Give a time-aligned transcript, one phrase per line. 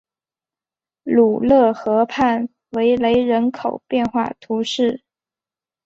[1.03, 5.03] 鲁勒河畔维雷人口变化图示